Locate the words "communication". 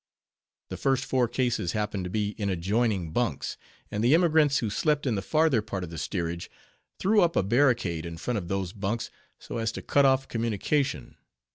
10.27-11.17